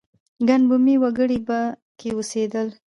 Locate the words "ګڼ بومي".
0.47-0.95